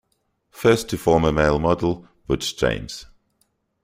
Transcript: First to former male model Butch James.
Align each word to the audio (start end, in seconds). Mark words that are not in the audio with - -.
First 0.49 0.89
to 0.89 0.97
former 0.97 1.31
male 1.31 1.59
model 1.59 2.07
Butch 2.27 2.57
James. 2.57 3.05